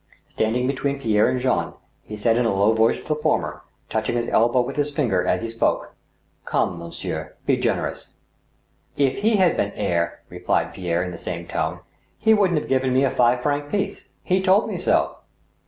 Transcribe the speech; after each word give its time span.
Standing 0.29 0.65
between 0.65 0.99
Pierre 0.99 1.29
and 1.29 1.39
Jean, 1.39 1.73
he 2.01 2.17
said 2.17 2.35
in 2.35 2.43
a 2.47 2.51
low 2.55 2.73
voice 2.73 2.97
to 2.97 3.03
the 3.03 3.13
former, 3.15 3.61
touching 3.87 4.15
his 4.15 4.27
elbow 4.29 4.61
with 4.61 4.75
his 4.75 4.91
finger 4.91 5.23
as 5.27 5.43
he 5.43 5.47
spoke:." 5.49 5.93
Come, 6.45 6.79
monsieur, 6.79 7.35
be 7.45 7.55
generous."" 7.55 8.09
If 9.07 9.19
he 9.19 9.35
had 9.35 9.55
been 9.55 9.69
the 9.75 9.77
heir," 9.77 10.23
replied 10.27 10.73
Pierre, 10.73 11.03
in 11.03 11.11
the 11.11 11.19
same 11.19 11.45
tone," 11.45 11.81
he 12.17 12.33
wouldn't 12.33 12.57
have 12.59 12.67
given 12.67 12.91
me 12.95 13.03
a 13.03 13.11
five 13.11 13.43
franc 13.43 13.69
piece. 13.69 14.01
He 14.23 14.41
told 14.41 14.67
me 14.69 14.79
so." 14.79 15.17